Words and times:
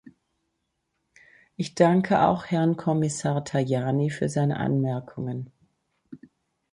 Ich 1.57 1.75
danke 1.75 2.23
auch 2.23 2.45
Herrn 2.45 2.75
Kommissar 2.75 3.45
Tajani 3.45 4.09
für 4.09 4.29
seine 4.29 4.57
Anmerkungen. 4.59 5.51